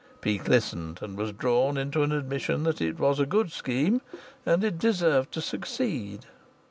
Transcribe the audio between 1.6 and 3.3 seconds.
into an admission that it was a